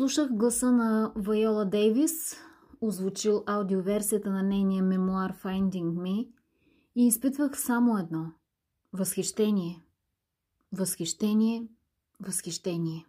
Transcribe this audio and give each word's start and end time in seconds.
Слушах 0.00 0.30
гласа 0.30 0.72
на 0.72 1.12
Вайола 1.16 1.64
Дейвис, 1.64 2.36
озвучил 2.80 3.44
аудиоверсията 3.46 4.30
на 4.30 4.42
нейния 4.42 4.82
мемуар 4.82 5.34
Finding 5.44 5.92
Me 5.92 6.28
и 6.96 7.06
изпитвах 7.06 7.60
само 7.60 7.98
едно– 7.98 8.32
възхищение. 8.92 9.82
Възхищение, 10.72 11.68
възхищение. 12.20 13.06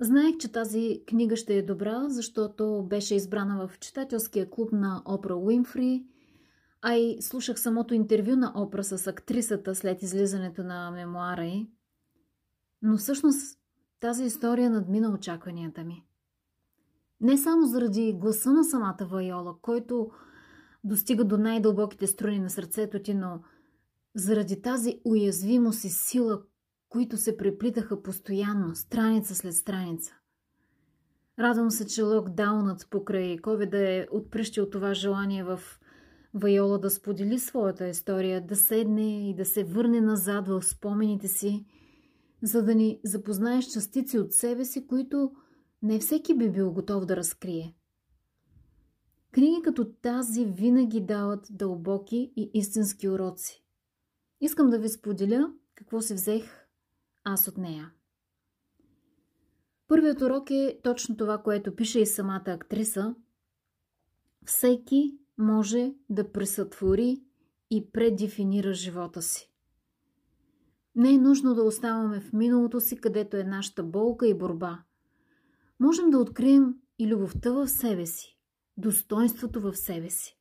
Знаех, 0.00 0.36
че 0.36 0.52
тази 0.52 1.02
книга 1.06 1.36
ще 1.36 1.54
е 1.54 1.62
добра, 1.62 2.08
защото 2.08 2.86
беше 2.88 3.14
избрана 3.14 3.68
в 3.68 3.78
читателския 3.78 4.50
клуб 4.50 4.72
на 4.72 5.02
Опра 5.04 5.36
Уинфри, 5.36 6.04
а 6.82 6.94
и 6.94 7.22
слушах 7.22 7.60
самото 7.60 7.94
интервю 7.94 8.36
на 8.36 8.52
Опра 8.54 8.84
с 8.84 9.06
актрисата 9.06 9.74
след 9.74 10.02
излизането 10.02 10.64
на 10.64 10.90
мемуара 10.90 11.44
й. 11.44 11.70
Но 12.82 12.96
всъщност 12.96 13.58
тази 14.00 14.24
история 14.24 14.70
надмина 14.70 15.14
очакванията 15.14 15.84
ми. 15.84 16.04
Не 17.20 17.38
само 17.38 17.66
заради 17.66 18.12
гласа 18.12 18.52
на 18.52 18.64
самата 18.64 19.06
Вайола, 19.10 19.56
който 19.62 20.10
достига 20.84 21.24
до 21.24 21.38
най-дълбоките 21.38 22.06
струни 22.06 22.38
на 22.38 22.50
сърцето 22.50 23.02
ти, 23.02 23.14
но 23.14 23.40
заради 24.14 24.62
тази 24.62 25.00
уязвимост 25.04 25.84
и 25.84 25.88
сила, 25.88 26.42
които 26.88 27.16
се 27.16 27.36
преплитаха 27.36 28.02
постоянно, 28.02 28.74
страница 28.74 29.34
след 29.34 29.54
страница. 29.54 30.14
Радвам 31.38 31.70
се, 31.70 31.86
че 31.86 32.02
локдаунът 32.02 32.90
покрай 32.90 33.36
COVID 33.36 33.74
е 33.74 34.08
отприщил 34.10 34.70
това 34.70 34.94
желание 34.94 35.44
в 35.44 35.60
Вайола 36.34 36.78
да 36.78 36.90
сподели 36.90 37.38
своята 37.38 37.88
история, 37.88 38.46
да 38.46 38.56
седне 38.56 39.30
и 39.30 39.34
да 39.34 39.44
се 39.44 39.64
върне 39.64 40.00
назад 40.00 40.48
в 40.48 40.62
спомените 40.62 41.28
си, 41.28 41.66
за 42.42 42.62
да 42.62 42.74
ни 42.74 43.00
запознаеш 43.04 43.66
частици 43.66 44.18
от 44.18 44.32
себе 44.32 44.64
си, 44.64 44.86
които 44.86 45.32
не 45.82 45.98
всеки 45.98 46.34
би 46.34 46.50
бил 46.50 46.72
готов 46.72 47.04
да 47.04 47.16
разкрие. 47.16 47.74
Книги 49.32 49.62
като 49.64 49.84
тази 49.84 50.46
винаги 50.46 51.00
дават 51.00 51.46
дълбоки 51.50 52.32
и 52.36 52.50
истински 52.54 53.08
уроци. 53.08 53.64
Искам 54.40 54.70
да 54.70 54.78
ви 54.78 54.88
споделя 54.88 55.52
какво 55.74 56.00
си 56.00 56.14
взех 56.14 56.65
аз 57.26 57.48
от 57.48 57.58
нея. 57.58 57.92
Първият 59.88 60.20
урок 60.20 60.50
е 60.50 60.78
точно 60.82 61.16
това, 61.16 61.38
което 61.38 61.76
пише 61.76 62.00
и 62.00 62.06
самата 62.06 62.44
актриса. 62.46 63.14
Всеки 64.44 65.18
може 65.38 65.94
да 66.10 66.32
пресътвори 66.32 67.22
и 67.70 67.90
предефинира 67.92 68.74
живота 68.74 69.22
си. 69.22 69.50
Не 70.94 71.14
е 71.14 71.18
нужно 71.18 71.54
да 71.54 71.62
оставаме 71.62 72.20
в 72.20 72.32
миналото 72.32 72.80
си, 72.80 72.96
където 72.96 73.36
е 73.36 73.44
нашата 73.44 73.82
болка 73.82 74.26
и 74.26 74.34
борба. 74.34 74.82
Можем 75.80 76.10
да 76.10 76.18
открием 76.18 76.74
и 76.98 77.06
любовта 77.06 77.52
в 77.52 77.68
себе 77.68 78.06
си, 78.06 78.38
достоинството 78.76 79.60
в 79.60 79.74
себе 79.74 80.10
си. 80.10 80.38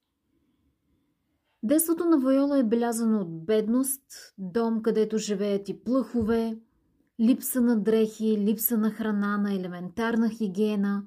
Детството 1.63 2.05
на 2.05 2.19
Вайола 2.19 2.59
е 2.59 2.63
белязано 2.63 3.21
от 3.21 3.45
бедност, 3.45 4.33
дом, 4.37 4.81
където 4.81 5.17
живеят 5.17 5.69
и 5.69 5.83
плъхове, 5.83 6.57
липса 7.19 7.61
на 7.61 7.79
дрехи, 7.79 8.37
липса 8.37 8.77
на 8.77 8.91
храна, 8.91 9.37
на 9.37 9.53
елементарна 9.53 10.29
хигиена, 10.29 11.03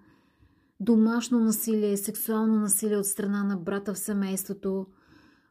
домашно 0.81 1.41
насилие, 1.41 1.97
сексуално 1.97 2.61
насилие 2.61 2.97
от 2.97 3.07
страна 3.07 3.45
на 3.45 3.57
брата 3.57 3.95
в 3.95 3.99
семейството, 3.99 4.87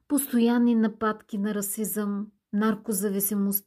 постоянни 0.08 0.76
нападки 0.76 1.38
на 1.38 1.54
расизъм, 1.54 2.28
наркозависимост. 2.54 3.66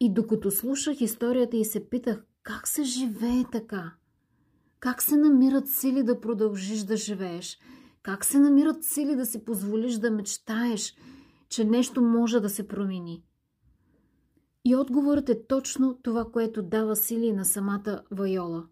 И 0.00 0.14
докато 0.14 0.50
слушах 0.50 1.00
историята 1.00 1.56
и 1.56 1.64
се 1.64 1.88
питах 1.88 2.24
как 2.42 2.68
се 2.68 2.82
живее 2.82 3.44
така, 3.52 3.94
как 4.80 5.02
се 5.02 5.16
намират 5.16 5.68
сили 5.68 6.02
да 6.02 6.20
продължиш 6.20 6.82
да 6.82 6.96
живееш, 6.96 7.58
как 8.02 8.24
се 8.24 8.38
намират 8.38 8.84
сили 8.84 9.16
да 9.16 9.26
си 9.26 9.44
позволиш 9.44 9.94
да 9.94 10.10
мечтаеш, 10.10 10.94
че 11.48 11.64
нещо 11.64 12.02
може 12.02 12.40
да 12.40 12.48
се 12.48 12.68
промени– 12.68 13.22
и 14.68 14.76
отговорът 14.76 15.28
е 15.28 15.46
точно 15.46 15.98
това, 16.02 16.24
което 16.24 16.62
дава 16.62 16.96
сили 16.96 17.32
на 17.32 17.44
самата 17.44 18.02
Вайола. 18.10 18.66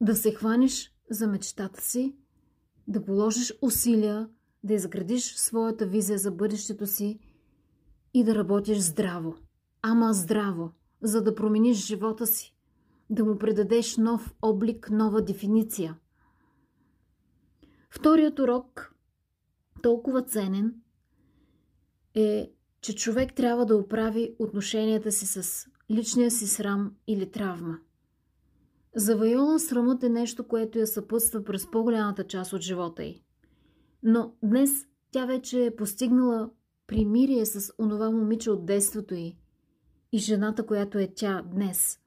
Да 0.00 0.16
се 0.16 0.34
хванеш 0.34 0.92
за 1.10 1.26
мечтата 1.26 1.82
си, 1.82 2.16
да 2.88 3.04
положиш 3.04 3.54
усилия, 3.62 4.28
да 4.64 4.74
изградиш 4.74 5.34
своята 5.34 5.86
визия 5.86 6.18
за 6.18 6.30
бъдещето 6.30 6.86
си 6.86 7.18
и 8.14 8.24
да 8.24 8.34
работиш 8.34 8.78
здраво. 8.78 9.36
Ама 9.82 10.12
здраво, 10.12 10.72
за 11.02 11.22
да 11.22 11.34
промениш 11.34 11.86
живота 11.86 12.26
си, 12.26 12.54
да 13.10 13.24
му 13.24 13.38
предадеш 13.38 13.96
нов 13.96 14.34
облик, 14.42 14.90
нова 14.90 15.22
дефиниция. 15.22 15.98
Вторият 17.90 18.38
урок, 18.38 18.94
толкова 19.82 20.22
ценен, 20.22 20.74
е 22.14 22.52
че 22.84 22.94
човек 22.94 23.34
трябва 23.34 23.66
да 23.66 23.76
оправи 23.76 24.34
отношенията 24.38 25.12
си 25.12 25.26
с 25.26 25.66
личния 25.90 26.30
си 26.30 26.46
срам 26.46 26.92
или 27.06 27.30
травма. 27.30 27.78
За 28.96 29.16
Вайола 29.16 29.58
срамът 29.58 30.02
е 30.02 30.08
нещо, 30.08 30.48
което 30.48 30.78
я 30.78 30.86
съпътства 30.86 31.44
през 31.44 31.70
по-голямата 31.70 32.26
част 32.26 32.52
от 32.52 32.60
живота 32.60 33.04
й. 33.04 33.22
Но 34.02 34.34
днес 34.42 34.70
тя 35.10 35.26
вече 35.26 35.64
е 35.64 35.76
постигнала 35.76 36.50
примирие 36.86 37.46
с 37.46 37.72
онова 37.78 38.10
момиче 38.10 38.50
от 38.50 38.66
детството 38.66 39.14
й 39.14 39.36
и 40.12 40.18
жената, 40.18 40.66
която 40.66 40.98
е 40.98 41.12
тя 41.16 41.42
днес. 41.42 41.98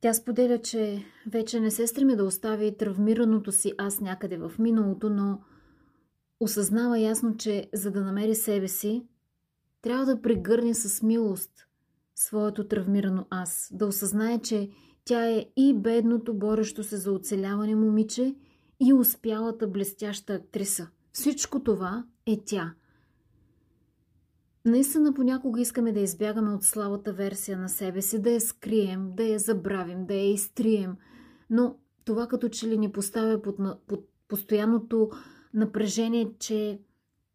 Тя 0.00 0.14
споделя, 0.14 0.58
че 0.58 1.04
вече 1.26 1.60
не 1.60 1.70
се 1.70 1.86
стреми 1.86 2.16
да 2.16 2.24
остави 2.24 2.76
травмираното 2.76 3.52
си 3.52 3.72
аз 3.78 4.00
някъде 4.00 4.36
в 4.36 4.52
миналото, 4.58 5.10
но 5.10 5.40
осъзнава 6.40 6.98
ясно, 6.98 7.36
че 7.36 7.70
за 7.74 7.90
да 7.90 8.00
намери 8.00 8.34
себе 8.34 8.68
си, 8.68 9.06
трябва 9.86 10.06
да 10.06 10.22
прегърне 10.22 10.74
с 10.74 11.02
милост 11.02 11.50
своето 12.14 12.68
травмирано 12.68 13.26
аз, 13.30 13.68
да 13.72 13.86
осъзнае, 13.86 14.38
че 14.38 14.70
тя 15.04 15.30
е 15.30 15.46
и 15.56 15.74
бедното, 15.74 16.34
борещо 16.34 16.84
се 16.84 16.96
за 16.96 17.12
оцеляване 17.12 17.74
момиче, 17.74 18.34
и 18.80 18.92
успялата 18.92 19.68
блестяща 19.68 20.34
актриса. 20.34 20.88
Всичко 21.12 21.62
това 21.62 22.04
е 22.26 22.40
тя. 22.46 22.74
Наистина 24.64 25.14
понякога 25.14 25.60
искаме 25.60 25.92
да 25.92 26.00
избягаме 26.00 26.54
от 26.54 26.64
слабата 26.64 27.12
версия 27.12 27.58
на 27.58 27.68
себе 27.68 28.02
си, 28.02 28.22
да 28.22 28.30
я 28.30 28.40
скрием, 28.40 29.12
да 29.14 29.24
я 29.24 29.38
забравим, 29.38 30.06
да 30.06 30.14
я 30.14 30.32
изтрием, 30.32 30.96
но 31.50 31.76
това 32.04 32.26
като 32.26 32.48
че 32.48 32.68
ли 32.68 32.78
ни 32.78 32.92
поставя 32.92 33.42
под, 33.42 33.56
под 33.86 34.08
постоянното 34.28 35.10
напрежение, 35.54 36.32
че 36.38 36.80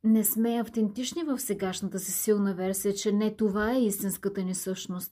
не 0.04 0.24
сме 0.24 0.60
автентични 0.60 1.24
в 1.24 1.40
сегашната 1.40 2.00
си 2.00 2.12
силна 2.12 2.56
версия, 2.56 2.94
че 2.94 3.12
не 3.12 3.36
това 3.36 3.74
е 3.74 3.86
истинската 3.86 4.44
ни 4.44 4.56
същност. 4.56 5.12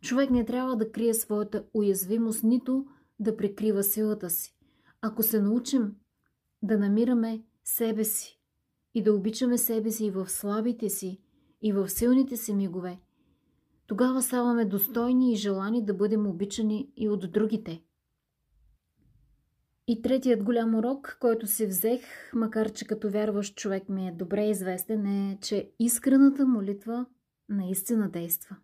Човек 0.00 0.30
не 0.30 0.44
трябва 0.44 0.76
да 0.76 0.92
крие 0.92 1.14
своята 1.14 1.64
уязвимост, 1.74 2.44
нито 2.44 2.86
да 3.18 3.36
прикрива 3.36 3.82
силата 3.82 4.30
си. 4.30 4.54
Ако 5.00 5.22
се 5.22 5.40
научим 5.40 5.94
да 6.62 6.78
намираме 6.78 7.42
себе 7.64 8.04
си 8.04 8.40
и 8.94 9.02
да 9.02 9.14
обичаме 9.14 9.58
себе 9.58 9.90
си 9.90 10.06
и 10.06 10.10
в 10.10 10.28
слабите 10.28 10.88
си, 10.88 11.20
и 11.62 11.72
в 11.72 11.88
силните 11.88 12.36
си 12.36 12.54
мигове, 12.54 13.00
тогава 13.86 14.22
ставаме 14.22 14.64
достойни 14.64 15.32
и 15.32 15.36
желани 15.36 15.84
да 15.84 15.94
бъдем 15.94 16.26
обичани 16.26 16.92
и 16.96 17.08
от 17.08 17.32
другите– 17.32 17.82
и 19.86 20.02
третият 20.02 20.42
голям 20.42 20.74
урок, 20.74 21.16
който 21.20 21.46
си 21.46 21.66
взех, 21.66 22.00
макар 22.34 22.72
че 22.72 22.86
като 22.86 23.10
вярващ 23.10 23.56
човек 23.56 23.88
ми 23.88 24.08
е 24.08 24.12
добре 24.12 24.44
известен, 24.44 25.06
е, 25.06 25.38
че 25.40 25.70
искрената 25.78 26.46
молитва 26.46 27.06
наистина 27.48 28.10
действа. 28.10 28.56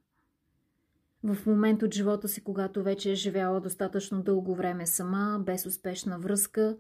В 1.24 1.46
момент 1.46 1.82
от 1.82 1.94
живота 1.94 2.28
си, 2.28 2.44
когато 2.44 2.82
вече 2.82 3.12
е 3.12 3.14
живяла 3.14 3.60
достатъчно 3.60 4.22
дълго 4.22 4.54
време 4.54 4.86
сама, 4.86 5.42
без 5.46 5.66
успешна 5.66 6.18
връзка, 6.18 6.76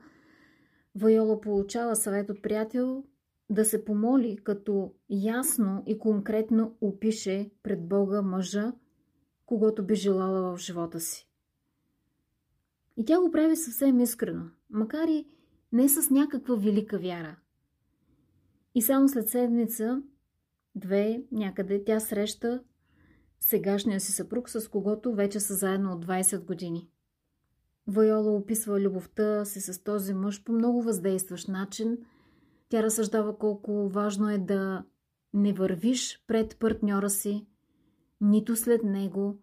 Вайола 0.94 1.40
получава 1.40 1.96
съвет 1.96 2.30
от 2.30 2.42
приятел 2.42 3.04
да 3.50 3.64
се 3.64 3.84
помоли, 3.84 4.38
като 4.44 4.92
ясно 5.10 5.82
и 5.86 5.98
конкретно 5.98 6.76
опише 6.80 7.50
пред 7.62 7.88
Бога 7.88 8.22
мъжа, 8.22 8.72
когато 9.46 9.86
би 9.86 9.94
желала 9.94 10.56
в 10.56 10.58
живота 10.58 11.00
си. 11.00 11.29
И 13.00 13.04
тя 13.04 13.20
го 13.20 13.30
прави 13.30 13.56
съвсем 13.56 14.00
искрено, 14.00 14.44
макар 14.70 15.08
и 15.08 15.26
не 15.72 15.88
с 15.88 16.10
някаква 16.10 16.54
велика 16.54 16.98
вяра. 16.98 17.36
И 18.74 18.82
само 18.82 19.08
след 19.08 19.28
седмица 19.28 20.02
две, 20.74 21.22
някъде 21.32 21.84
тя 21.84 22.00
среща 22.00 22.62
сегашния 23.40 24.00
си 24.00 24.12
съпруг, 24.12 24.50
с 24.50 24.68
когото 24.68 25.14
вече 25.14 25.40
са 25.40 25.54
заедно 25.54 25.92
от 25.92 26.06
20 26.06 26.44
години. 26.44 26.88
Вайола 27.86 28.32
описва 28.32 28.80
любовта 28.80 29.44
си 29.44 29.60
с 29.60 29.82
този 29.82 30.14
мъж 30.14 30.44
по 30.44 30.52
много 30.52 30.82
въздействащ 30.82 31.48
начин. 31.48 31.98
Тя 32.68 32.82
разсъждава 32.82 33.38
колко 33.38 33.88
важно 33.88 34.30
е 34.30 34.38
да 34.38 34.84
не 35.34 35.52
вървиш 35.52 36.24
пред 36.26 36.56
партньора 36.58 37.10
си, 37.10 37.46
нито 38.20 38.56
след 38.56 38.82
него, 38.82 39.38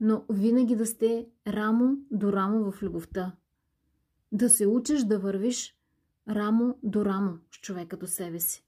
но 0.00 0.24
винаги 0.30 0.76
да 0.76 0.86
сте 0.86 1.26
рамо 1.46 1.96
до 2.10 2.32
рамо 2.32 2.70
в 2.70 2.82
любовта. 2.82 3.36
Да 4.32 4.50
се 4.50 4.66
учиш 4.66 5.02
да 5.04 5.18
вървиш 5.18 5.74
рамо 6.28 6.78
до 6.82 7.04
рамо 7.04 7.38
с 7.50 7.60
човека 7.60 7.96
до 7.96 8.06
себе 8.06 8.40
си. 8.40 8.64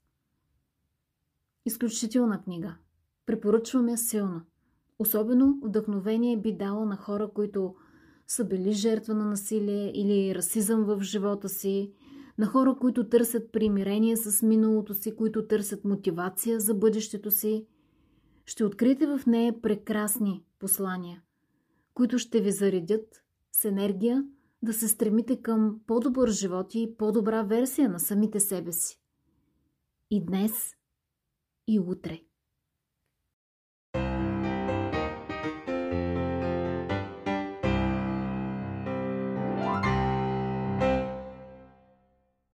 Изключителна 1.67 2.43
книга. 2.43 2.75
Препоръчвам 3.27 3.89
я 3.89 3.99
силно. 3.99 4.41
Особено 4.99 5.59
вдъхновение 5.63 6.37
би 6.37 6.57
дала 6.57 6.87
на 6.87 6.97
хора, 6.97 7.29
които 7.35 7.75
са 8.27 8.45
били 8.45 8.73
жертва 8.73 9.15
на 9.15 9.25
насилие 9.25 9.93
или 9.95 10.35
расизъм 10.35 10.85
в 10.85 11.01
живота 11.03 11.49
си, 11.49 11.93
на 12.39 12.47
хора, 12.47 12.77
които 12.81 13.09
търсят 13.09 13.53
примирение 13.53 14.17
с 14.17 14.43
миналото 14.43 14.95
си, 14.95 15.17
които 15.17 15.47
търсят 15.47 15.85
мотивация 15.85 16.61
за 16.61 16.75
бъдещето 16.75 17.31
си. 17.31 17.67
Ще 18.47 18.65
откриете 18.65 19.07
в 19.07 19.21
нея 19.27 19.63
прекрасни 19.63 20.45
послания, 20.59 21.23
които 21.95 22.19
ще 22.19 22.41
ви 22.41 22.53
заредят 22.53 23.25
с 23.53 23.65
енергия 23.65 24.25
да 24.63 24.73
се 24.73 24.89
стремите 24.89 25.43
към 25.43 25.81
по-добър 25.87 26.29
живот 26.29 26.75
и 26.75 26.95
по-добра 26.99 27.43
версия 27.43 27.89
на 27.89 28.01
самите 28.01 28.41
себе 28.41 28.73
си. 28.73 29.01
И 30.11 30.25
днес, 30.25 30.75
и 31.69 31.81
утре. 31.81 32.21